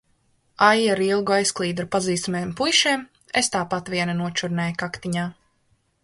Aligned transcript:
Aija 0.67 0.93
ar 0.93 1.01
Ilgu 1.07 1.33
aizklīda 1.33 1.83
ar 1.85 1.89
pazīstamiem 1.95 2.53
puišiem, 2.61 3.03
es 3.41 3.53
tāpat 3.57 3.91
viena 3.97 4.15
nočurnēju 4.23 4.75
kaktiņā. 4.85 5.27